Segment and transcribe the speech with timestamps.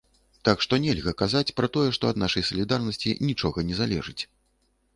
[0.47, 4.21] Так што нельга казаць пра тое, што ад нашай салідарнасці нічога не залежыць.